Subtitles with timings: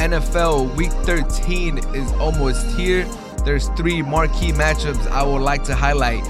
[0.00, 3.04] NFL Week 13 is almost here.
[3.44, 6.24] There's three marquee matchups I would like to highlight.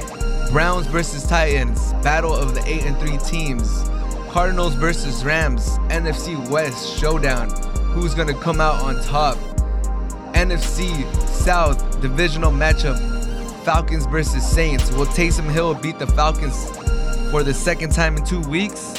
[0.50, 3.88] Browns versus Titans, battle of the 8 and 3 teams.
[4.29, 7.48] Cardinals versus Rams, NFC West showdown.
[7.93, 9.36] Who's going to come out on top?
[10.34, 12.98] NFC South divisional matchup.
[13.64, 14.91] Falcons versus Saints.
[14.91, 16.68] Will Taysom Hill beat the Falcons
[17.30, 18.96] for the second time in two weeks?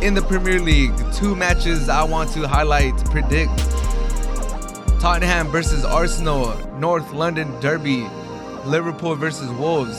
[0.00, 3.65] In the Premier League, two matches I want to highlight, predict.
[5.00, 8.06] Tottenham versus Arsenal, North London Derby,
[8.64, 9.98] Liverpool versus Wolves.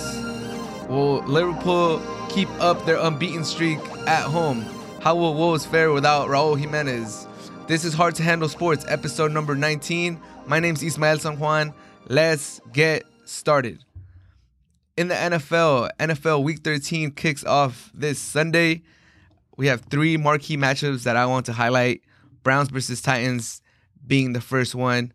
[0.89, 4.61] Will Liverpool keep up their unbeaten streak at home?
[5.01, 7.27] How will Wolves fare without Raul Jimenez?
[7.67, 10.19] This is Hard to Handle Sports, episode number 19.
[10.47, 11.73] My name's Ismael San Juan.
[12.07, 13.83] Let's get started.
[14.97, 18.81] In the NFL, NFL Week 13 kicks off this Sunday.
[19.57, 22.01] We have three marquee matchups that I want to highlight
[22.41, 23.61] Browns versus Titans
[24.07, 25.11] being the first one.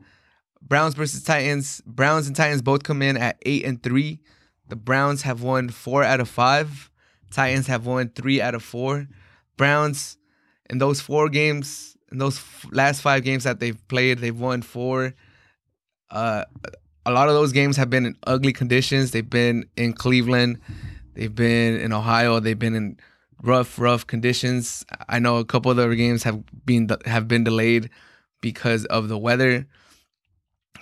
[0.61, 1.83] Browns versus Titans.
[1.87, 4.21] Browns and Titans both come in at 8 and 3.
[4.69, 6.91] The Browns have won 4 out of 5.
[7.31, 9.09] Titans have won 3 out of 4.
[9.57, 10.19] Browns
[10.71, 12.41] in those 4 games, in those
[12.71, 15.15] last 5 games that they've played, they've won 4.
[16.11, 16.45] Uh
[17.05, 19.11] a lot of those games have been in ugly conditions.
[19.11, 20.61] They've been in Cleveland,
[21.15, 22.97] they've been in Ohio, they've been in
[23.43, 24.85] rough, rough conditions.
[25.09, 27.91] I know a couple of their games have been have been delayed
[28.43, 29.67] because of the weather.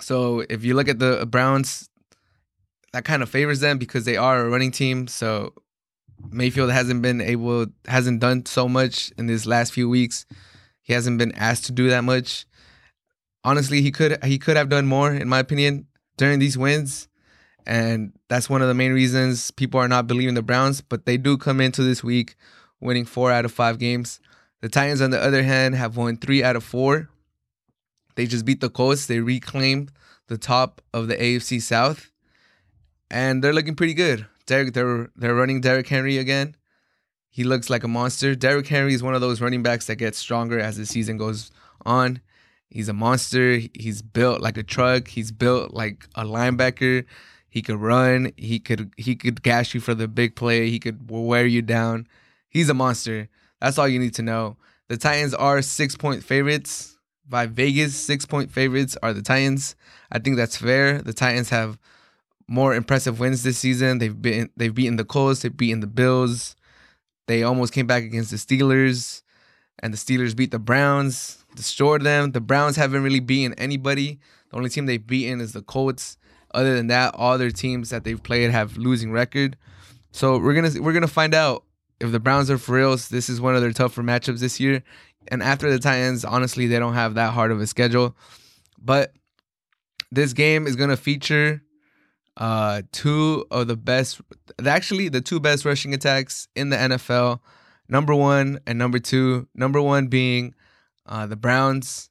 [0.01, 1.89] So if you look at the Browns,
[2.91, 5.07] that kind of favors them because they are a running team.
[5.07, 5.53] So
[6.29, 10.25] Mayfield hasn't been able, hasn't done so much in these last few weeks.
[10.81, 12.45] He hasn't been asked to do that much.
[13.43, 15.87] Honestly, he could he could have done more, in my opinion,
[16.17, 17.07] during these wins.
[17.65, 21.17] And that's one of the main reasons people are not believing the Browns, but they
[21.17, 22.35] do come into this week
[22.79, 24.19] winning four out of five games.
[24.61, 27.09] The Titans, on the other hand, have won three out of four.
[28.15, 29.05] They just beat the Colts.
[29.05, 29.91] They reclaimed
[30.27, 32.11] the top of the AFC South,
[33.09, 34.25] and they're looking pretty good.
[34.45, 36.55] Derrick, they're they're running Derrick Henry again.
[37.29, 38.35] He looks like a monster.
[38.35, 41.51] Derrick Henry is one of those running backs that gets stronger as the season goes
[41.85, 42.19] on.
[42.69, 43.61] He's a monster.
[43.73, 45.09] He's built like a truck.
[45.09, 47.05] He's built like a linebacker.
[47.49, 48.31] He could run.
[48.37, 50.69] He could he could gash you for the big play.
[50.69, 52.07] He could wear you down.
[52.49, 53.29] He's a monster.
[53.59, 54.57] That's all you need to know.
[54.87, 56.97] The Titans are six point favorites
[57.31, 57.95] by Vegas.
[57.95, 59.75] Six point favorites are the Titans.
[60.11, 61.01] I think that's fair.
[61.01, 61.79] The Titans have
[62.47, 63.97] more impressive wins this season.
[63.97, 66.55] They've been they've beaten the Colts, they've beaten the Bills.
[67.27, 69.23] They almost came back against the Steelers,
[69.79, 72.33] and the Steelers beat the Browns, destroyed them.
[72.33, 74.19] The Browns haven't really beaten anybody.
[74.49, 76.17] The only team they've beaten is the Colts.
[76.53, 79.57] Other than that, all their teams that they've played have losing record.
[80.11, 81.63] So we're gonna we're gonna find out
[82.01, 83.07] if the Browns are for reals.
[83.07, 84.83] This is one of their tougher matchups this year.
[85.27, 88.15] And after the Titans, honestly, they don't have that hard of a schedule.
[88.81, 89.13] But
[90.11, 91.61] this game is gonna feature
[92.37, 94.21] uh, two of the best,
[94.65, 97.39] actually the two best rushing attacks in the NFL.
[97.87, 99.47] Number one and number two.
[99.53, 100.55] Number one being
[101.05, 102.09] uh, the Browns,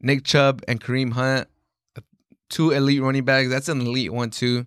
[0.00, 1.48] Nick Chubb and Kareem Hunt,
[2.48, 3.50] two elite running backs.
[3.50, 4.66] That's an elite one too.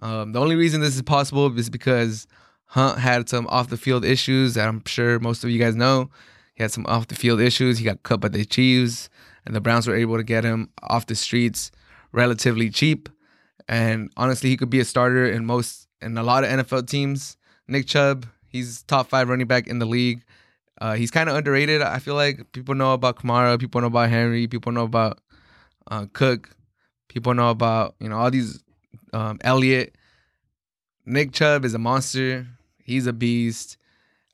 [0.00, 2.26] Um, the only reason this is possible is because
[2.66, 6.10] Hunt had some off the field issues that I'm sure most of you guys know.
[6.54, 7.78] He had some off the field issues.
[7.78, 9.08] He got cut by the Chiefs,
[9.46, 11.70] and the Browns were able to get him off the streets
[12.12, 13.08] relatively cheap.
[13.68, 17.36] And honestly, he could be a starter in most in a lot of NFL teams.
[17.68, 20.22] Nick Chubb, he's top five running back in the league.
[20.80, 21.80] Uh, he's kind of underrated.
[21.80, 25.20] I feel like people know about Kamara, people know about Henry, people know about
[25.90, 26.50] uh, Cook,
[27.08, 28.62] people know about you know all these
[29.12, 29.94] um, Elliott.
[31.06, 32.46] Nick Chubb is a monster.
[32.82, 33.76] He's a beast.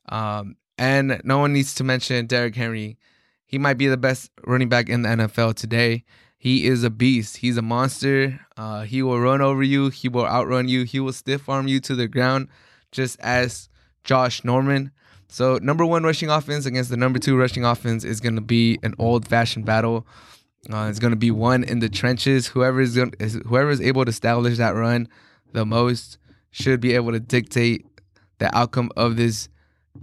[0.07, 2.97] Um, and no one needs to mention Derrick Henry.
[3.45, 6.05] He might be the best running back in the NFL today.
[6.37, 7.37] He is a beast.
[7.37, 8.39] He's a monster.
[8.55, 9.89] Uh, he will run over you.
[9.89, 10.83] He will outrun you.
[10.83, 12.47] He will stiff arm you to the ground,
[12.93, 13.67] just as
[14.05, 14.91] Josh Norman.
[15.27, 18.79] So, number one rushing offense against the number two rushing offense is going to be
[18.81, 20.07] an old fashioned battle.
[20.71, 22.47] Uh, it's going to be one in the trenches.
[22.47, 25.09] Whoever is, is whoever is able to establish that run
[25.51, 26.17] the most
[26.51, 27.85] should be able to dictate
[28.37, 29.49] the outcome of this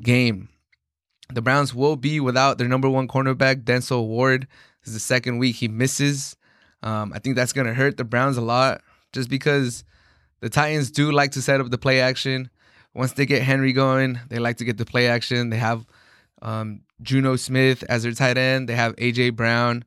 [0.02, 0.50] game.
[1.32, 4.46] The Browns will be without their number one cornerback, Denzel Ward.
[4.82, 6.36] This is the second week he misses.
[6.82, 8.80] Um, I think that's going to hurt the Browns a lot
[9.12, 9.84] just because
[10.40, 12.50] the Titans do like to set up the play action.
[12.94, 15.50] Once they get Henry going, they like to get the play action.
[15.50, 15.84] They have
[16.42, 18.68] um, Jonnu Smith as their tight end.
[18.68, 19.84] They have AJ Brown.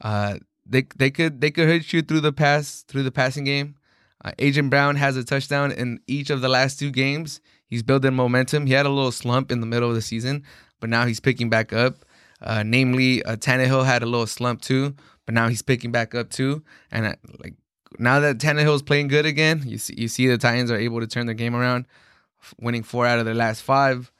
[0.00, 3.76] Uh, they they could they could hurt you through the pass through the passing game.
[4.24, 7.40] Uh, AJ Brown has a touchdown in each of the last two games.
[7.66, 8.66] He's building momentum.
[8.66, 10.44] He had a little slump in the middle of the season,
[10.80, 12.04] but now he's picking back up.
[12.42, 14.94] Uh, namely, uh, Tannehill had a little slump too,
[15.26, 16.62] but now he's picking back up too.
[16.90, 17.54] And uh, like
[17.98, 21.06] now that Tannehill's playing good again, you see you see the Titans are able to
[21.06, 21.86] turn their game around,
[22.58, 24.10] winning four out of their last five.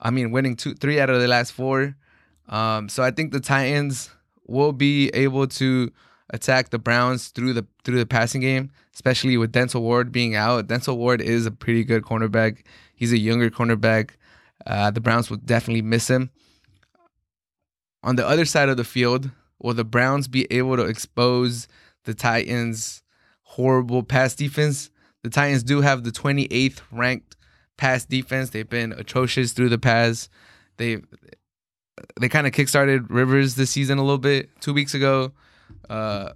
[0.00, 1.96] I mean, winning two, three out of the last four.
[2.48, 4.10] Um, so I think the Titans
[4.46, 5.90] will be able to
[6.30, 10.66] attack the Browns through the through the passing game, especially with Denzel Ward being out.
[10.66, 12.64] Denzel Ward is a pretty good cornerback.
[12.94, 14.10] He's a younger cornerback.
[14.66, 16.30] Uh, the Browns will definitely miss him.
[18.02, 19.30] On the other side of the field,
[19.60, 21.68] will the Browns be able to expose
[22.04, 23.02] the Titans'
[23.42, 24.90] horrible pass defense?
[25.22, 27.36] The Titans do have the 28th ranked
[27.76, 28.50] pass defense.
[28.50, 30.28] They've been atrocious through the pass.
[30.76, 30.98] They
[32.20, 34.48] they kind of kickstarted Rivers this season a little bit.
[34.60, 35.32] Two weeks ago,
[35.88, 36.32] uh,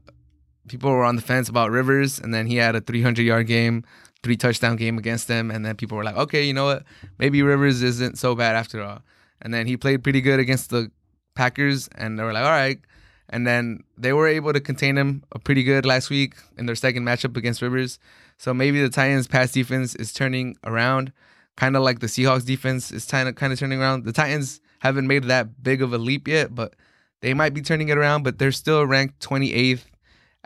[0.69, 3.84] people were on the fence about Rivers, and then he had a 300 yard game,
[4.26, 6.82] three touchdown game against them, and then people were like, okay, you know what?
[7.17, 9.02] Maybe Rivers isn't so bad after all.
[9.40, 10.90] And then he played pretty good against the
[11.37, 12.81] Packers, and they were like, all right.
[13.28, 17.05] And then they were able to contain him pretty good last week in their second
[17.05, 18.00] matchup against Rivers.
[18.37, 21.12] So maybe the Titans' pass defense is turning around,
[21.56, 24.06] kind of like the Seahawks' defense is kind of kind of turning around.
[24.06, 26.75] The Titans haven't made that big of a leap yet, but
[27.20, 28.25] they might be turning it around.
[28.25, 29.84] But they're still ranked 28th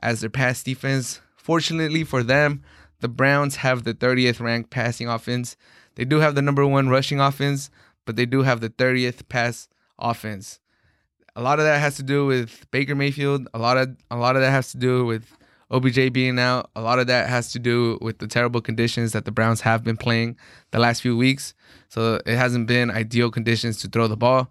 [0.03, 1.23] as their pass defense.
[1.37, 2.63] Fortunately for them,
[3.01, 5.57] the Browns have the 30th ranked passing offense.
[5.97, 7.71] They do have the number one rushing offense,
[8.07, 9.69] but they do have the 30th pass
[9.99, 10.61] offense.
[11.37, 13.49] A lot of that has to do with Baker Mayfield.
[13.55, 15.37] A lot of a lot of that has to do with
[15.71, 16.71] OBJ being out.
[16.75, 19.85] A lot of that has to do with the terrible conditions that the Browns have
[19.85, 20.37] been playing
[20.73, 21.55] the last few weeks.
[21.89, 24.51] So it hasn't been ideal conditions to throw the ball.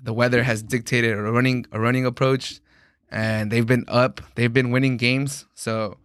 [0.00, 2.60] The weather has dictated a running a running approach,
[3.10, 4.20] and they've been up.
[4.34, 5.46] They've been winning games.
[5.54, 5.96] So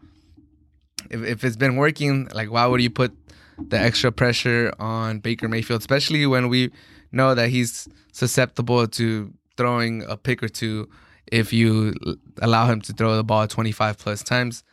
[1.10, 3.14] if if it's been working, like why would you put
[3.58, 6.72] the extra pressure on Baker Mayfield, especially when we
[7.12, 10.88] know that he's susceptible to throwing a pick or two
[11.32, 11.94] if you
[12.42, 14.64] allow him to throw the ball 25 plus times.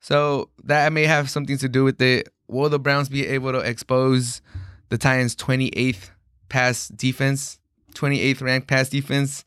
[0.00, 2.28] So that may have something to do with it.
[2.48, 4.42] Will the Browns be able to expose
[4.90, 6.10] the Titans' 28th
[6.48, 7.58] pass defense,
[7.94, 9.44] 28th ranked pass defense?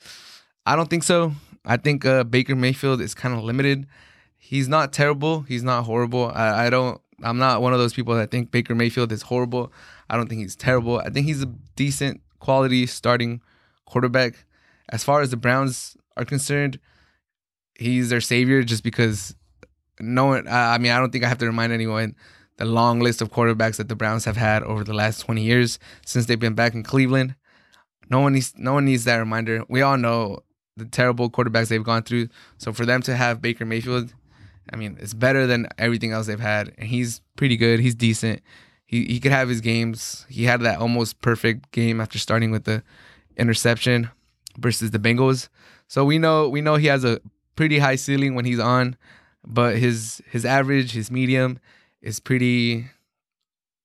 [0.66, 1.34] I don't think so.
[1.64, 3.88] I think uh, Baker Mayfield is kind of limited.
[4.38, 5.42] He's not terrible.
[5.42, 6.32] He's not horrible.
[6.34, 7.02] I, I don't.
[7.24, 9.72] I'm not one of those people that think Baker Mayfield is horrible.
[10.10, 11.00] I don't think he's terrible.
[11.00, 13.42] I think he's a decent quality starting
[13.86, 14.46] quarterback.
[14.90, 16.80] As far as the Browns are concerned,
[17.76, 19.36] he's their savior just because
[20.00, 22.16] no one, I mean, I don't think I have to remind anyone
[22.58, 25.80] the long list of quarterbacks that the Browns have had over the last 20 years
[26.06, 27.36] since they've been back in Cleveland.
[28.10, 29.64] No one needs no one needs that reminder.
[29.68, 30.40] We all know
[30.76, 32.30] the terrible quarterbacks they've gone through.
[32.58, 34.14] So for them to have Baker Mayfield,
[34.72, 36.74] I mean, it's better than everything else they've had.
[36.78, 37.80] And he's pretty good.
[37.80, 38.42] He's decent.
[38.86, 40.26] He he could have his games.
[40.30, 42.84] He had that almost perfect game after starting with the
[43.36, 44.10] interception
[44.58, 45.50] versus the Bengals.
[45.88, 47.20] So we know we know he has a
[47.56, 48.96] pretty high ceiling when he's on,
[49.46, 51.60] but his his average, his medium
[52.02, 52.88] is pretty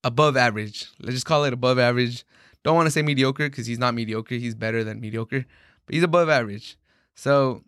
[0.03, 0.89] above average.
[0.99, 2.23] Let's just call it above average.
[2.63, 4.35] Don't want to say mediocre because he's not mediocre.
[4.35, 5.45] He's better than mediocre,
[5.85, 6.77] but he's above average.
[7.15, 7.63] So,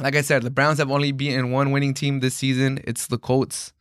[0.00, 2.80] like I said, the Browns have only beaten one winning team this season.
[2.84, 3.72] It's the Colts,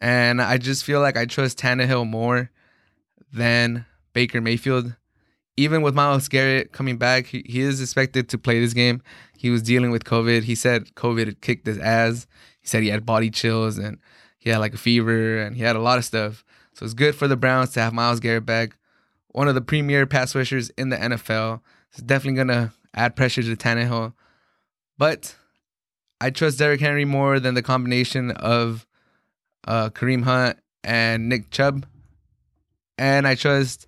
[0.00, 2.50] and I just feel like I trust Tannehill more
[3.32, 4.94] than Baker Mayfield
[5.60, 9.02] even with Myles Garrett coming back, he, he is expected to play this game.
[9.36, 10.44] He was dealing with COVID.
[10.44, 12.26] He said COVID had kicked his ass.
[12.60, 13.98] He said he had body chills and
[14.38, 16.44] he had like a fever and he had a lot of stuff.
[16.72, 18.78] So it's good for the Browns to have Myles Garrett back,
[19.28, 21.60] one of the premier pass rushers in the NFL.
[21.92, 24.14] It's definitely gonna add pressure to Tannehill,
[24.96, 25.36] but
[26.20, 28.86] I trust Derrick Henry more than the combination of
[29.66, 31.86] uh, Kareem Hunt and Nick Chubb,
[32.98, 33.86] and I trust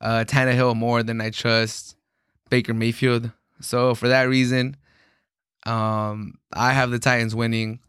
[0.00, 1.96] uh, Tannehill more than I trust
[2.50, 3.30] Baker Mayfield.
[3.60, 4.76] So for that reason,
[5.66, 7.80] um, I have the Titans winning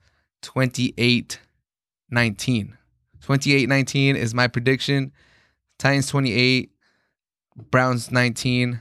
[0.41, 1.39] 28
[2.11, 2.77] 19.
[3.21, 5.11] 28 19 is my prediction.
[5.77, 6.71] Titans 28,
[7.71, 8.79] Browns 19.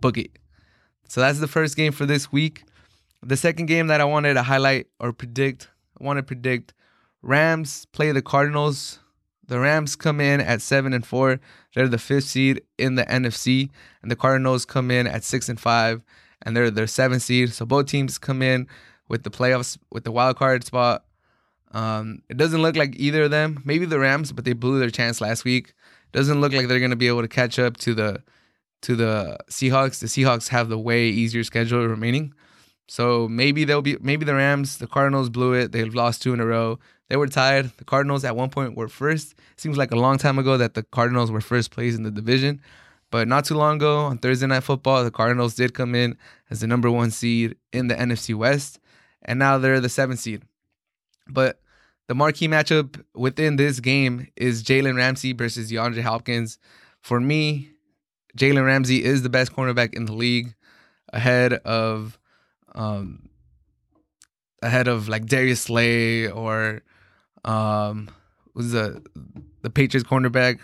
[0.00, 0.30] Book it.
[1.08, 2.64] So that's the first game for this week.
[3.22, 5.68] The second game that I wanted to highlight or predict,
[6.00, 6.74] I want to predict
[7.22, 9.00] Rams play the Cardinals
[9.48, 11.40] the Rams come in at seven and four.
[11.74, 13.70] They're the fifth seed in the NFC,
[14.02, 16.02] and the Cardinals come in at six and five,
[16.42, 17.52] and they're their seventh seed.
[17.52, 18.68] So both teams come in
[19.08, 21.04] with the playoffs with the wild card spot.
[21.72, 23.62] Um, it doesn't look like either of them.
[23.64, 25.72] Maybe the Rams, but they blew their chance last week.
[26.12, 28.22] Doesn't look like they're going to be able to catch up to the
[28.82, 30.00] to the Seahawks.
[30.00, 32.34] The Seahawks have the way easier schedule remaining.
[32.88, 35.72] So maybe they'll be maybe the Rams, the Cardinals blew it.
[35.72, 36.78] They've lost two in a row.
[37.08, 37.70] They were tired.
[37.76, 39.34] The Cardinals at one point were first.
[39.56, 42.60] Seems like a long time ago that the Cardinals were first place in the division.
[43.10, 46.16] But not too long ago on Thursday Night Football, the Cardinals did come in
[46.50, 48.80] as the number one seed in the NFC West,
[49.22, 50.42] and now they're the seventh seed.
[51.26, 51.60] But
[52.06, 56.58] the marquee matchup within this game is Jalen Ramsey versus DeAndre Hopkins.
[57.00, 57.70] For me,
[58.36, 60.54] Jalen Ramsey is the best cornerback in the league,
[61.12, 62.17] ahead of,
[62.78, 63.28] um,
[64.62, 66.82] ahead of like Darius Slay or,
[67.44, 68.08] um,
[68.54, 69.02] who's the
[69.62, 70.58] the Patriots cornerback?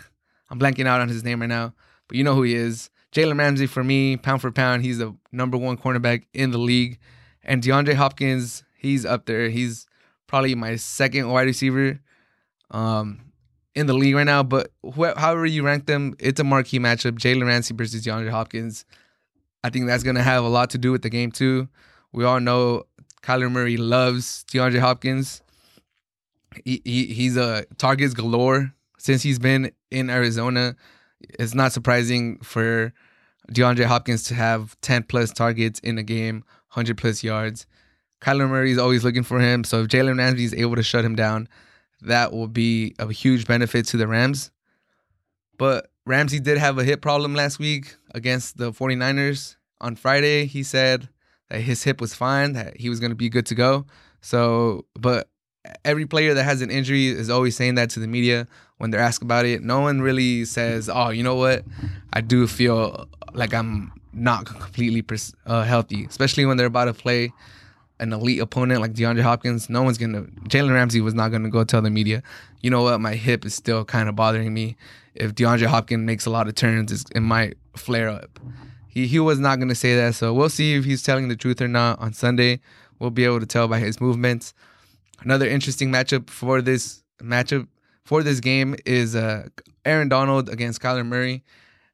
[0.49, 1.73] I'm blanking out on his name right now,
[2.07, 2.89] but you know who he is.
[3.11, 6.99] Jalen Ramsey for me, pound for pound, he's the number one cornerback in the league,
[7.43, 9.49] and DeAndre Hopkins, he's up there.
[9.49, 9.87] He's
[10.27, 11.99] probably my second wide receiver
[12.71, 13.31] um,
[13.73, 14.43] in the league right now.
[14.43, 17.17] But wh- however you rank them, it's a marquee matchup.
[17.17, 18.85] Jalen Ramsey versus DeAndre Hopkins.
[19.63, 21.69] I think that's going to have a lot to do with the game, too.
[22.15, 22.83] We all know
[23.23, 25.41] Kyler Murray loves DeAndre Hopkins.
[26.63, 30.77] He, he He's a targets galore since he's been in Arizona.
[31.19, 32.93] It's not surprising for
[33.51, 37.67] DeAndre Hopkins to have 10 plus targets in a game, 100 plus yards.
[38.21, 39.65] Kyler Murray is always looking for him.
[39.65, 41.49] So if Jalen Ramsey is able to shut him down,
[41.99, 44.51] that will be a huge benefit to the Rams.
[45.57, 49.57] But Ramsey did have a hip problem last week against the 49ers.
[49.81, 51.09] On Friday, he said
[51.49, 53.85] that his hip was fine, that he was going to be good to go.
[54.21, 55.29] So, but
[55.83, 58.47] every player that has an injury is always saying that to the media
[58.77, 59.63] when they're asked about it.
[59.63, 61.63] No one really says, "Oh, you know what?
[62.13, 65.03] I do feel like I'm not completely
[65.45, 67.31] uh, healthy," especially when they're about to play
[67.99, 70.23] an elite opponent like DeAndre Hopkins, no one's gonna.
[70.49, 72.21] Jalen Ramsey was not gonna go tell the media,
[72.61, 74.75] you know what, my hip is still kind of bothering me.
[75.13, 78.39] If DeAndre Hopkins makes a lot of turns, it might flare up.
[78.95, 81.61] He he was not gonna say that, so we'll see if he's telling the truth
[81.61, 82.61] or not on Sunday.
[82.97, 84.53] We'll be able to tell by his movements.
[85.19, 87.67] Another interesting matchup for this matchup
[88.05, 89.49] for this game is uh,
[89.83, 91.43] Aaron Donald against Kyler Murray.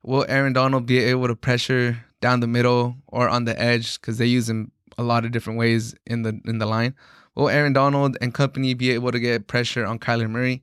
[0.03, 4.19] Will Aaron Donald be able to pressure down the middle or on the edge because
[4.19, 6.93] they use him a lot of different ways in the in the line.
[7.33, 10.61] Will Aaron Donald and company be able to get pressure on Kyler Murray?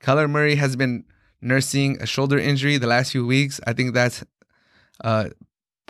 [0.00, 1.04] Kyler Murray has been
[1.40, 3.60] nursing a shoulder injury the last few weeks.
[3.66, 4.22] I think that's
[5.02, 5.30] uh,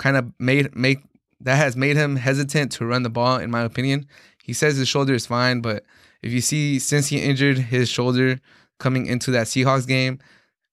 [0.01, 0.99] kind of made make
[1.41, 3.37] that has made him hesitant to run the ball.
[3.39, 4.07] In my opinion,
[4.43, 5.85] he says his shoulder is fine, but
[6.23, 8.41] if you see since he injured his shoulder
[8.79, 10.19] coming into that Seahawks game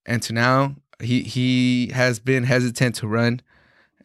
[0.05, 3.41] and to now, he he has been hesitant to run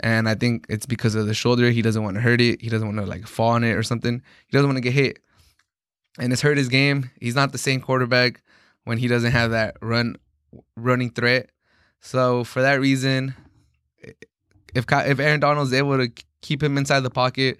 [0.01, 1.71] and I think it's because of the shoulder.
[1.71, 2.61] He doesn't want to hurt it.
[2.61, 4.21] He doesn't want to like fall on it or something.
[4.47, 5.19] He doesn't want to get hit,
[6.19, 7.11] and it's hurt his game.
[7.21, 8.43] He's not the same quarterback
[8.85, 10.17] when he doesn't have that run
[10.77, 11.51] running threat.
[12.01, 13.35] So for that reason,
[14.75, 16.11] if if Aaron Donald is able to
[16.41, 17.59] keep him inside the pocket,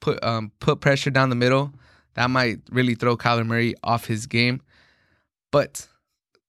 [0.00, 1.72] put um put pressure down the middle,
[2.14, 4.60] that might really throw Kyler Murray off his game.
[5.50, 5.88] But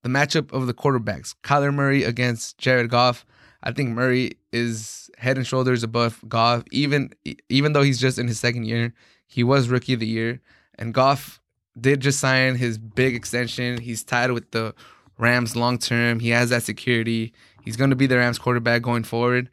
[0.04, 3.26] the matchup of the quarterbacks, Kyler Murray against Jared Goff,
[3.64, 6.64] I think Murray is head and shoulders above Goff.
[6.72, 7.12] Even
[7.50, 8.94] even though he's just in his second year,
[9.28, 10.42] he was rookie of the year,
[10.78, 11.42] and Goff
[11.80, 13.80] did just sign his big extension.
[13.80, 14.74] He's tied with the
[15.18, 16.20] Rams long term.
[16.20, 17.34] He has that security.
[17.64, 19.50] He's going to be the Rams quarterback going forward.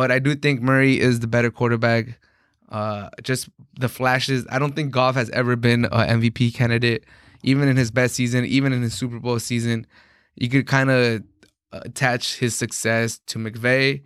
[0.00, 2.18] But I do think Murray is the better quarterback.
[2.70, 4.46] Uh, just the flashes.
[4.48, 7.04] I don't think Goff has ever been an MVP candidate,
[7.42, 9.86] even in his best season, even in his Super Bowl season.
[10.36, 11.22] You could kind of
[11.72, 14.00] attach his success to McVay,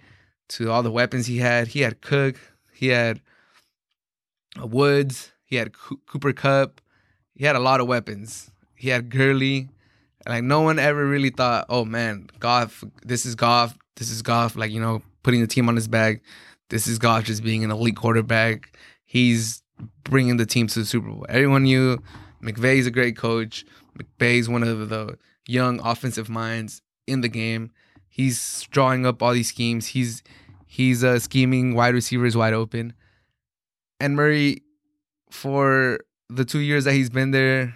[0.49, 1.69] to all the weapons he had.
[1.69, 2.41] He had Cook,
[2.73, 3.21] he had
[4.61, 6.81] uh, Woods, he had Cooper Kupp,
[7.37, 8.51] he had a lot of weapons.
[8.75, 9.69] He had Gurley.
[10.29, 14.57] Like no one ever really thought, oh man, Goff, this is Goff, this is Goff.
[14.57, 16.23] Like you know, putting the team on his back.
[16.71, 18.79] This is Goff just being an elite quarterback.
[19.05, 19.63] He's
[20.05, 21.27] bringing the team to the Super Bowl.
[21.29, 22.01] Everyone knew
[22.43, 23.65] McVay's a great coach.
[23.99, 27.71] McVay's one of the young offensive minds in the game.
[28.09, 29.89] He's drawing up all these schemes.
[29.89, 30.23] He's
[30.67, 32.95] he's uh, scheming wide receivers wide open.
[34.01, 34.63] And Murray,
[35.31, 37.75] for the two years that he's been there,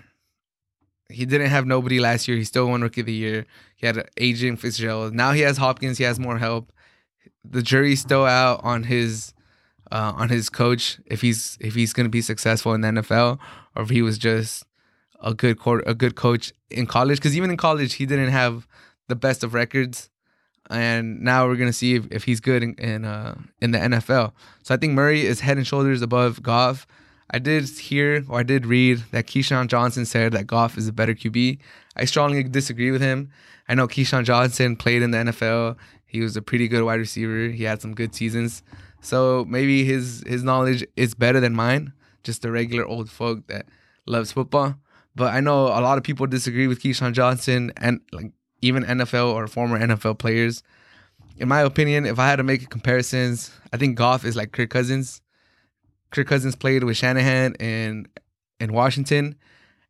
[1.08, 2.36] he didn't have nobody last year.
[2.36, 3.46] He still won Rookie of the Year.
[3.76, 5.14] He had agent Fitzgerald.
[5.14, 5.98] Now he has Hopkins.
[5.98, 6.72] He has more help.
[7.50, 9.34] The jury's still out on his
[9.90, 13.38] uh, on his coach if he's if he's going to be successful in the NFL
[13.74, 14.64] or if he was just
[15.20, 17.18] a good court, a good coach in college.
[17.18, 18.66] Because even in college, he didn't have
[19.08, 20.10] the best of records,
[20.70, 24.32] and now we're gonna see if, if he's good in in, uh, in the NFL.
[24.62, 26.86] So I think Murray is head and shoulders above Goff.
[27.30, 30.92] I did hear or I did read that Keyshawn Johnson said that Goff is a
[30.92, 31.58] better QB.
[31.96, 33.30] I strongly disagree with him.
[33.68, 35.76] I know Keyshawn Johnson played in the NFL.
[36.08, 37.48] He was a pretty good wide receiver.
[37.48, 38.62] He had some good seasons.
[39.00, 41.92] So maybe his his knowledge is better than mine.
[42.24, 43.66] Just a regular old folk that
[44.06, 44.76] loves football.
[45.14, 49.32] But I know a lot of people disagree with Keyshawn Johnson and like even NFL
[49.34, 50.62] or former NFL players.
[51.36, 54.70] in my opinion, if I had to make comparisons, I think Goff is like Kirk
[54.70, 55.20] Cousins.
[56.10, 58.08] Kirk Cousins played with Shanahan in
[58.58, 59.36] in Washington,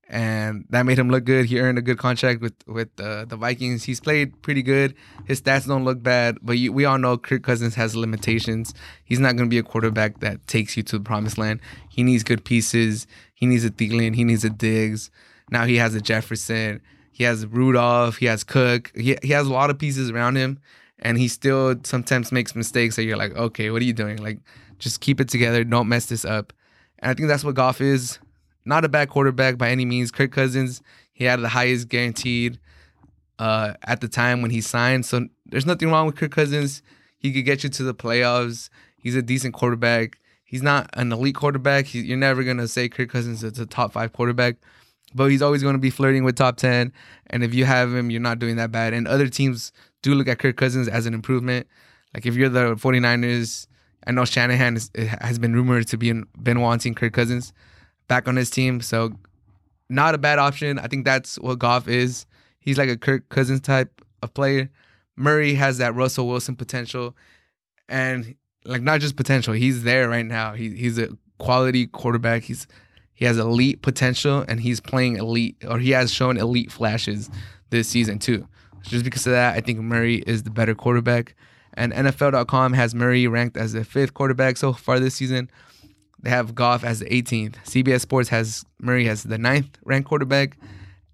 [0.08, 1.46] and that made him look good.
[1.46, 3.84] He earned a good contract with with uh, the Vikings.
[3.84, 4.94] He's played pretty good.
[5.26, 8.72] His stats don't look bad, but you, we all know Kirk Cousins has limitations.
[9.04, 11.60] He's not going to be a quarterback that takes you to the promised land.
[11.90, 13.06] He needs good pieces.
[13.34, 14.14] He needs a Thielen.
[14.14, 15.10] He needs a Diggs.
[15.50, 16.80] Now he has a Jefferson.
[17.12, 18.16] He has Rudolph.
[18.16, 18.90] He has Cook.
[18.96, 20.58] He he has a lot of pieces around him,
[21.00, 22.96] and he still sometimes makes mistakes.
[22.96, 24.22] So you're like, okay, what are you doing?
[24.22, 24.38] Like,
[24.78, 25.64] just keep it together.
[25.64, 26.54] Don't mess this up.
[27.00, 28.18] And I think that's what Goff is
[28.68, 30.10] not a bad quarterback by any means.
[30.10, 30.82] Kirk Cousins,
[31.12, 32.60] he had the highest guaranteed
[33.38, 35.06] uh, at the time when he signed.
[35.06, 36.82] So there's nothing wrong with Kirk Cousins.
[37.16, 38.68] He could get you to the playoffs.
[38.98, 40.18] He's a decent quarterback.
[40.44, 41.86] He's not an elite quarterback.
[41.86, 44.56] He, you're never gonna say Kirk Cousins is a top five quarterback,
[45.14, 46.92] but he's always gonna be flirting with top ten.
[47.28, 48.92] And if you have him, you're not doing that bad.
[48.92, 49.72] And other teams
[50.02, 51.66] do look at Kirk Cousins as an improvement.
[52.14, 53.66] Like if you're the 49ers,
[54.06, 57.52] I know Shanahan is, has been rumored to be been wanting Kirk Cousins
[58.08, 58.80] back on his team.
[58.80, 59.12] So
[59.88, 60.78] not a bad option.
[60.78, 62.26] I think that's what Goff is.
[62.58, 64.70] He's like a Kirk Cousins type of player.
[65.16, 67.16] Murray has that Russell Wilson potential,
[67.88, 68.34] and
[68.64, 70.54] like not just potential, he's there right now.
[70.54, 72.42] He he's a quality quarterback.
[72.42, 72.66] He's
[73.14, 77.30] he has elite potential, and he's playing elite, or he has shown elite flashes
[77.70, 78.46] this season too.
[78.82, 81.34] Just because of that, I think Murray is the better quarterback.
[81.74, 85.50] And NFL.com has Murray ranked as the fifth quarterback so far this season.
[86.20, 87.56] They have Goff as the 18th.
[87.64, 90.56] CBS Sports has Murray as the ninth ranked quarterback,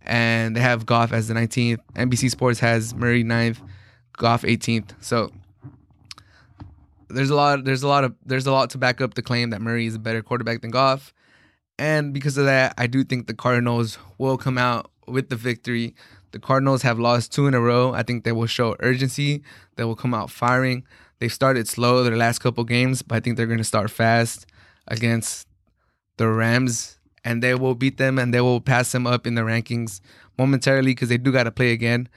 [0.03, 1.79] and they have Goff as the 19th.
[1.95, 3.61] NBC Sports has Murray ninth,
[4.17, 4.93] Goff 18th.
[5.01, 5.31] So
[7.09, 7.65] there's a lot.
[7.65, 8.15] There's a lot of.
[8.25, 10.71] There's a lot to back up the claim that Murray is a better quarterback than
[10.71, 11.13] Goff,
[11.79, 15.95] and because of that, I do think the Cardinals will come out with the victory.
[16.31, 17.93] The Cardinals have lost two in a row.
[17.93, 19.43] I think they will show urgency.
[19.77, 20.85] They will come out firing.
[21.21, 24.47] They've started slow their last couple games, but I think they're going to start fast
[24.89, 25.49] against
[26.17, 29.43] the Rams, and they will beat them and they will pass them up in the
[29.43, 30.01] rankings
[30.39, 32.09] momentarily because they do got to play again.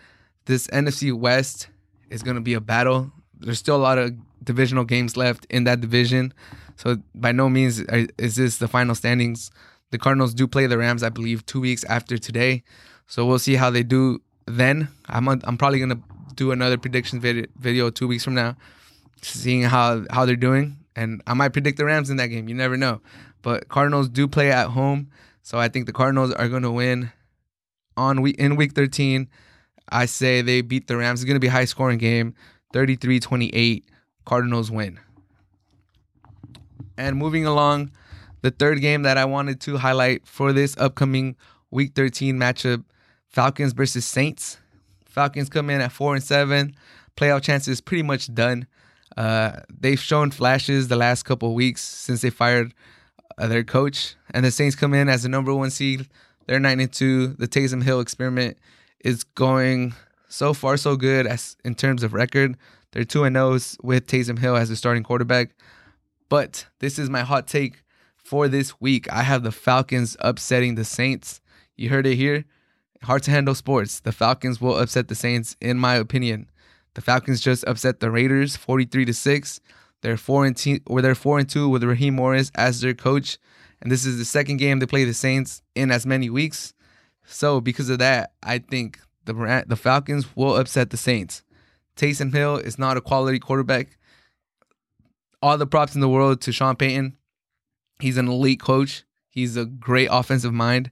[0.46, 1.70] This NFC West
[2.10, 3.12] is going to be a battle.
[3.40, 6.34] There's still a lot of divisional games left in that division,
[6.76, 9.52] so by no means uh, is this the final standings.
[9.92, 12.64] The Cardinals do play the Rams, I believe, two weeks after today,
[13.08, 14.90] so we'll see how they do then.
[15.08, 16.00] I'm I'm probably gonna
[16.36, 18.56] do another prediction video, video two weeks from now,
[19.22, 22.50] seeing how how they're doing and I might predict the Rams in that game.
[22.50, 23.02] You never know.
[23.44, 25.12] But Cardinals do play at home,
[25.44, 27.12] so I think the Cardinals are going to win
[27.96, 29.30] on week in week 13.
[29.90, 31.22] I say they beat the Rams.
[31.22, 32.34] It's going to be a high scoring game,
[32.74, 33.84] 33-28.
[34.26, 35.00] Cardinals win.
[36.98, 37.92] And moving along,
[38.42, 41.38] the third game that I wanted to highlight for this upcoming
[41.70, 42.84] week 13 matchup,
[43.28, 44.58] Falcons versus Saints.
[45.06, 46.76] Falcons come in at 4 and 7.
[47.16, 48.68] Playoff chances pretty much done.
[49.18, 52.74] Uh, they've shown flashes the last couple weeks since they fired
[53.40, 56.08] uh, their coach, and the Saints come in as the number one seed.
[56.46, 57.30] They're nine and two.
[57.30, 58.58] The Taysom Hill experiment
[59.04, 59.96] is going
[60.30, 62.56] so far so good as in terms of record.
[62.92, 65.56] They're two and zero oh with Taysom Hill as the starting quarterback.
[66.30, 67.84] But this is my hot take
[68.16, 69.12] for this week.
[69.12, 71.42] I have the Falcons upsetting the Saints.
[71.76, 72.46] You heard it here.
[73.04, 74.00] Hard to handle sports.
[74.00, 76.50] The Falcons will upset the Saints, in my opinion.
[76.98, 79.62] The Falcons just upset the Raiders 43 to 6.
[80.02, 83.38] They're 4 and 2 or they're 4 and 2 with Raheem Morris as their coach.
[83.80, 86.74] And this is the second game they play the Saints in as many weeks.
[87.24, 91.44] So because of that, I think the the Falcons will upset the Saints.
[91.96, 94.00] Taysom Hill is not a quality quarterback.
[95.40, 97.16] All the props in the world to Sean Payton.
[98.00, 99.04] He's an elite coach.
[99.30, 100.90] He's a great offensive mind.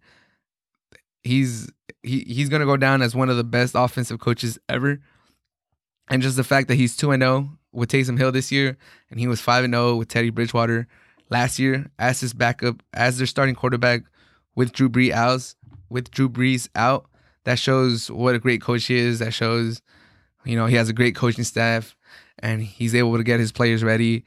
[1.24, 1.72] He's
[2.04, 5.00] he, he's gonna go down as one of the best offensive coaches ever
[6.10, 8.78] and just the fact that he's 2 and 0 with Taysom Hill this year
[9.10, 10.88] and he was 5 and 0 with Teddy Bridgewater
[11.30, 14.04] last year as his backup as their starting quarterback
[14.56, 15.56] with Drew Brees out
[15.89, 17.08] with Drew Brees out
[17.46, 19.20] that shows what a great coach he is.
[19.20, 19.82] That shows
[20.44, 21.96] you know he has a great coaching staff
[22.39, 24.26] and he's able to get his players ready.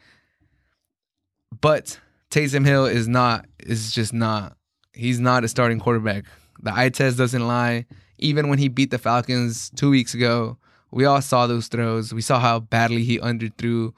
[1.60, 4.56] But Taysom Hill is not is just not
[4.94, 6.24] he's not a starting quarterback.
[6.60, 7.86] The eye test doesn't lie.
[8.18, 10.58] Even when he beat the Falcons 2 weeks ago
[10.90, 12.12] we all saw those throws.
[12.12, 13.92] We saw how badly he underthrew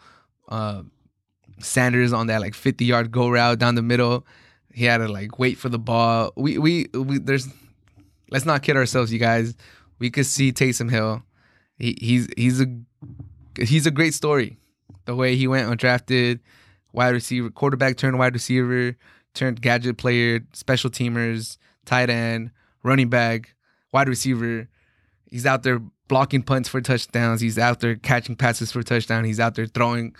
[0.49, 0.83] uh,
[1.61, 4.27] Sanders on that like 50 yard go route down the middle.
[4.73, 6.33] He had to like wait for the ball.
[6.37, 7.49] We we we there's
[8.31, 9.55] let's not kid ourselves, you guys.
[9.99, 11.23] We could see Taysom Hill.
[11.77, 12.67] He, he's he's a
[13.59, 14.57] he's a great story.
[15.05, 16.41] The way he went undrafted,
[16.93, 18.97] wide receiver, quarterback turned wide receiver,
[19.35, 23.55] turned gadget player, special teamers, tight end, running back,
[23.93, 24.69] wide receiver.
[25.31, 27.41] He's out there blocking punts for touchdowns.
[27.41, 29.25] He's out there catching passes for touchdown.
[29.25, 30.15] He's out there throwing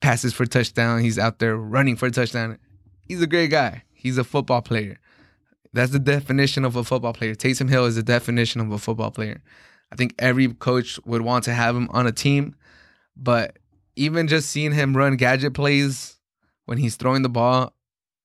[0.00, 1.00] passes for touchdown.
[1.00, 2.58] He's out there running for touchdown.
[3.00, 3.84] He's a great guy.
[3.94, 4.98] He's a football player.
[5.72, 7.36] That's the definition of a football player.
[7.36, 9.40] Taysom Hill is the definition of a football player.
[9.92, 12.56] I think every coach would want to have him on a team,
[13.16, 13.58] but
[13.94, 16.16] even just seeing him run gadget plays
[16.66, 17.74] when he's throwing the ball,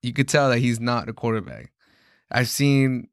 [0.02, 1.72] you could tell that he's not a quarterback.
[2.32, 3.08] I've seen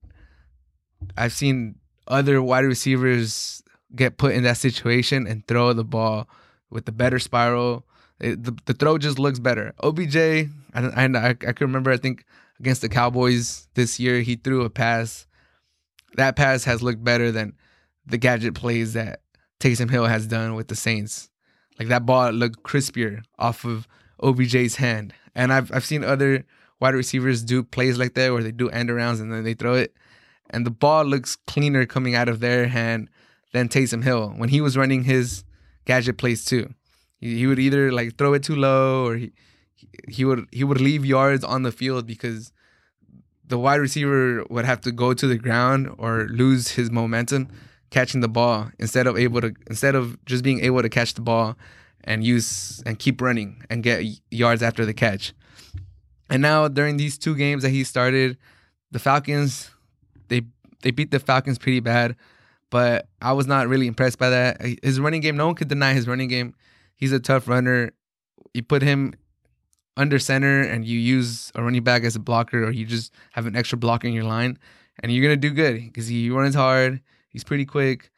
[1.19, 1.75] I've seen
[2.09, 3.63] other wide receivers
[3.95, 6.29] get put in that situation and throw the ball
[6.71, 7.85] with the better spiral.
[8.21, 9.75] It, the, the throw just looks better.
[9.83, 12.25] OBJ, I, I, I can remember, I think
[12.61, 15.27] against the Cowboys this year, he threw a pass.
[16.17, 17.55] That pass has looked better than
[18.07, 19.21] the gadget plays that
[19.61, 21.31] Taysom Hill has done with the Saints.
[21.79, 23.89] Like that ball looked crispier off of
[24.23, 25.13] OBJ's hand.
[25.35, 26.45] And I've I've seen other
[26.81, 29.75] wide receivers do plays like that where they do end arounds and then they throw
[29.75, 29.95] it.
[30.51, 33.09] And the ball looks cleaner coming out of their hand
[33.55, 35.45] than Taysom Hill when he was running his
[35.87, 36.75] gadget plays too.
[37.19, 39.33] He, he would either like throw it too low or he
[40.09, 42.53] he would he would leave yards on the field because
[43.47, 47.49] the wide receiver would have to go to the ground or lose his momentum
[47.91, 51.21] catching the ball instead of able to instead of just being able to catch the
[51.21, 51.57] ball
[52.03, 55.33] and use and keep running and get yards after the catch.
[56.29, 58.37] And now during these two games that he started,
[58.91, 59.71] the Falcons
[60.29, 60.43] they
[60.83, 62.17] they beat the Falcons pretty bad,
[62.75, 64.61] but I was not really impressed by that.
[64.83, 66.55] His running game, no one could deny his running game.
[66.97, 67.93] He's a tough runner.
[68.53, 69.15] You put him
[69.97, 73.47] under center and you use a running back as a blocker or you just have
[73.47, 74.59] an extra blocker in your line
[74.99, 78.11] and you're going to do good because he runs hard, he's pretty quick.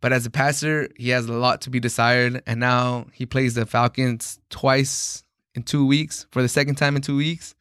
[0.00, 3.56] But as a passer, he has a lot to be desired and now he plays
[3.56, 5.22] the Falcons twice
[5.54, 7.54] in 2 weeks for the second time in 2 weeks.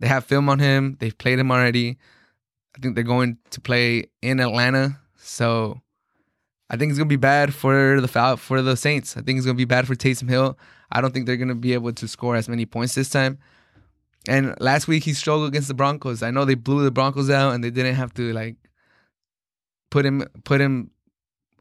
[0.00, 1.98] They have film on him, they've played him already.
[2.74, 5.80] I think they're going to play in Atlanta, so
[6.70, 9.16] I think it's gonna be bad for the for the Saints.
[9.16, 10.58] I think it's gonna be bad for Taysom Hill.
[10.92, 13.38] I don't think they're gonna be able to score as many points this time.
[14.28, 16.22] And last week he struggled against the Broncos.
[16.22, 18.56] I know they blew the Broncos out and they didn't have to like
[19.90, 20.90] put him put him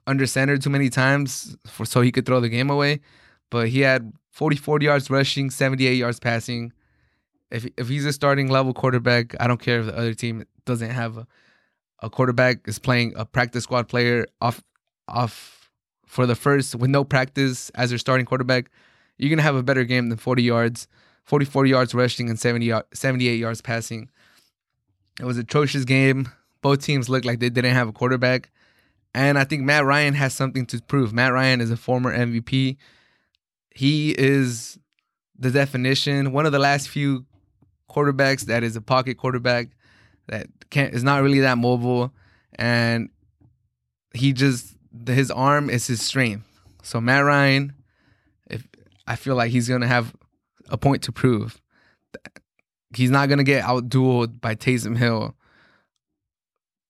[0.07, 3.01] under center too many times for so he could throw the game away.
[3.49, 6.73] But he had 44 yards rushing, 78 yards passing.
[7.51, 10.89] If if he's a starting level quarterback, I don't care if the other team doesn't
[10.89, 11.27] have a,
[12.01, 14.63] a quarterback is playing a practice squad player off
[15.07, 15.69] off
[16.05, 18.69] for the first with no practice as their starting quarterback,
[19.17, 20.87] you're gonna have a better game than 40 yards,
[21.23, 24.09] 44 yards rushing and 70 78 yards passing.
[25.19, 26.31] It was atrocious game.
[26.61, 28.49] Both teams looked like they didn't have a quarterback.
[29.13, 31.13] And I think Matt Ryan has something to prove.
[31.13, 32.77] Matt Ryan is a former MVP.
[33.75, 34.79] He is
[35.37, 37.25] the definition, one of the last few
[37.89, 39.69] quarterbacks that is a pocket quarterback
[40.27, 42.13] that can't is not really that mobile
[42.55, 43.09] and
[44.13, 44.75] he just
[45.07, 46.45] his arm is his strength.
[46.83, 47.73] So Matt Ryan,
[48.49, 48.67] if
[49.07, 50.13] I feel like he's gonna have
[50.69, 51.61] a point to prove.
[52.95, 55.35] He's not gonna get outdueled by Taysom Hill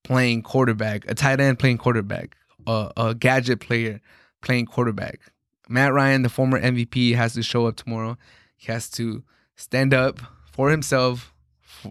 [0.04, 2.36] playing quarterback, a tight end playing quarterback,
[2.68, 4.02] a, a gadget player
[4.42, 5.22] playing quarterback.
[5.70, 8.18] Matt Ryan, the former MVP, has to show up tomorrow.
[8.58, 9.24] He has to
[9.56, 10.20] stand up
[10.52, 11.34] for himself,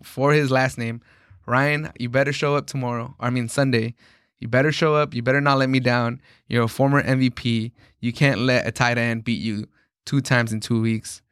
[0.03, 1.01] for his last name.
[1.47, 3.15] Ryan, you better show up tomorrow.
[3.19, 3.95] I mean Sunday
[4.43, 5.15] you better show up.
[5.15, 6.21] You better not let me down.
[6.49, 7.71] You're a former MVP.
[8.01, 9.69] You can't let a tight end beat you
[10.05, 11.23] two times in two weeks.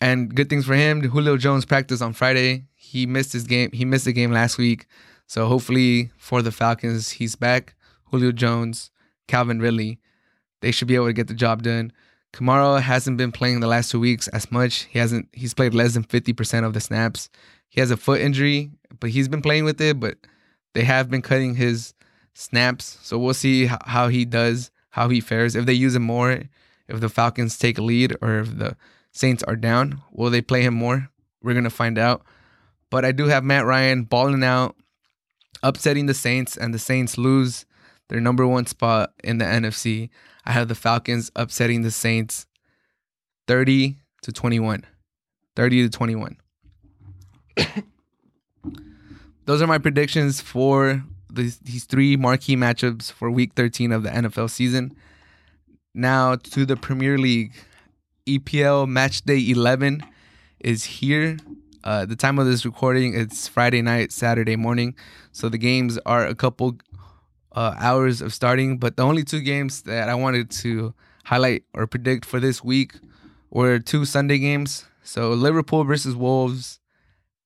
[0.00, 1.02] And good things for him.
[1.02, 2.66] Julio Jones practiced on Friday.
[2.76, 3.70] He missed his game.
[3.72, 4.86] He missed the game last week.
[5.26, 7.74] So hopefully for the Falcons, he's back.
[8.12, 8.92] Julio Jones,
[9.26, 9.98] Calvin Ridley,
[10.60, 11.92] they should be able to get the job done.
[12.32, 14.84] Kamara hasn't been playing the last two weeks as much.
[14.84, 15.28] He hasn't.
[15.32, 17.28] He's played less than fifty percent of the snaps.
[17.68, 20.00] He has a foot injury, but he's been playing with it.
[20.00, 20.16] But
[20.74, 21.94] they have been cutting his
[22.34, 22.98] snaps.
[23.02, 25.54] So we'll see how he does, how he fares.
[25.54, 26.42] If they use him more,
[26.88, 28.76] if the Falcons take a lead, or if the
[29.12, 31.10] Saints are down, will they play him more?
[31.42, 32.22] We're gonna find out.
[32.90, 34.76] But I do have Matt Ryan balling out,
[35.62, 37.66] upsetting the Saints, and the Saints lose
[38.08, 40.10] their number one spot in the NFC.
[40.44, 42.46] I have the Falcons upsetting the Saints
[43.48, 44.84] 30 to 21.
[45.56, 46.36] 30 to 21.
[49.44, 54.10] Those are my predictions for these, these three marquee matchups for week 13 of the
[54.10, 54.94] NFL season.
[55.94, 57.52] Now to the Premier League.
[58.24, 60.04] EPL match day 11
[60.60, 61.38] is here.
[61.82, 64.94] Uh, the time of this recording, it's Friday night, Saturday morning.
[65.32, 66.76] So the games are a couple
[67.50, 68.78] uh, hours of starting.
[68.78, 72.94] But the only two games that I wanted to highlight or predict for this week
[73.50, 74.84] were two Sunday games.
[75.02, 76.78] So Liverpool versus Wolves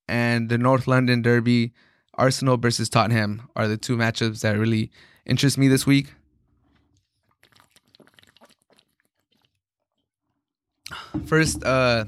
[0.06, 1.72] and the North London Derby
[2.16, 4.90] Arsenal versus Tottenham are the two matchups that really
[5.24, 6.12] interest me this week.
[11.26, 12.05] First, uh,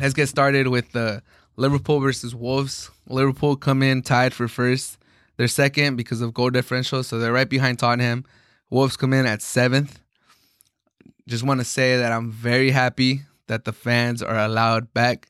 [0.00, 1.22] let's get started with the
[1.56, 2.90] Liverpool versus Wolves.
[3.08, 4.98] Liverpool come in tied for first.
[5.36, 8.24] They're second because of goal differential, so they're right behind Tottenham.
[8.70, 10.00] Wolves come in at seventh.
[11.26, 15.28] Just want to say that I'm very happy that the fans are allowed back.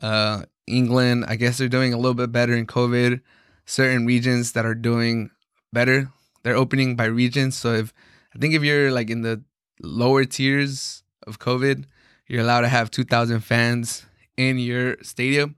[0.00, 3.20] Uh, England, I guess they're doing a little bit better in COVID.
[3.64, 5.30] Certain regions that are doing
[5.72, 6.10] better,
[6.42, 7.50] they're opening by region.
[7.52, 7.92] So if
[8.34, 9.42] I think if you're like in the
[9.82, 11.84] lower tiers of COVID,
[12.26, 15.56] you're allowed to have 2,000 fans in your stadium.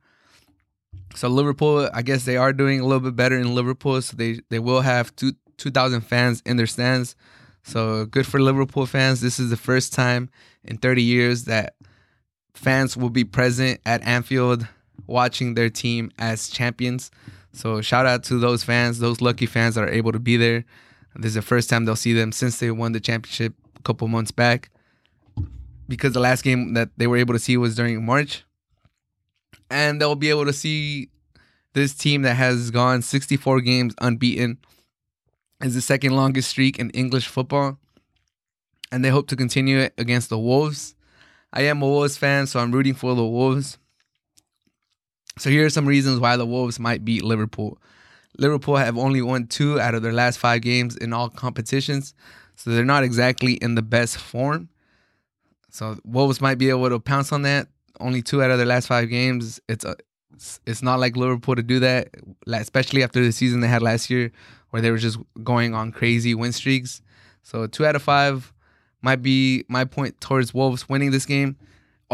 [1.14, 4.00] So Liverpool, I guess they are doing a little bit better in Liverpool.
[4.02, 7.14] So they they will have two 2,000 fans in their stands.
[7.62, 9.20] So good for Liverpool fans.
[9.20, 10.28] This is the first time
[10.64, 11.76] in 30 years that
[12.54, 14.66] fans will be present at Anfield
[15.06, 17.10] watching their team as champions.
[17.54, 20.64] So shout out to those fans, those lucky fans that are able to be there.
[21.14, 24.08] This is the first time they'll see them since they won the championship a couple
[24.08, 24.70] months back.
[25.86, 28.44] Because the last game that they were able to see was during March.
[29.70, 31.10] And they'll be able to see
[31.74, 34.58] this team that has gone 64 games unbeaten
[35.62, 37.78] is the second longest streak in English football.
[38.90, 40.96] And they hope to continue it against the Wolves.
[41.52, 43.78] I am a Wolves fan, so I'm rooting for the Wolves.
[45.38, 47.78] So here are some reasons why the Wolves might beat Liverpool.
[48.38, 52.14] Liverpool have only won two out of their last five games in all competitions,
[52.56, 54.68] so they're not exactly in the best form.
[55.70, 57.68] So Wolves might be able to pounce on that.
[58.00, 59.60] Only two out of their last five games.
[59.68, 59.96] It's a,
[60.66, 62.08] it's not like Liverpool to do that,
[62.46, 64.32] especially after the season they had last year,
[64.70, 67.02] where they were just going on crazy win streaks.
[67.42, 68.52] So two out of five
[69.02, 71.56] might be my point towards Wolves winning this game.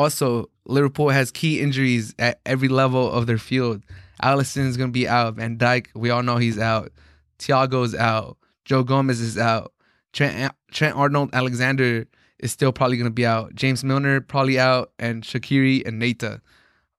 [0.00, 3.82] Also, Liverpool has key injuries at every level of their field.
[4.22, 5.34] Alisson is going to be out.
[5.34, 6.90] Van Dijk, we all know he's out.
[7.38, 8.38] Thiago's out.
[8.64, 9.74] Joe Gomez is out.
[10.14, 12.06] Trent, Trent Arnold Alexander
[12.38, 13.54] is still probably going to be out.
[13.54, 14.90] James Milner probably out.
[14.98, 16.40] And Shaqiri and Keita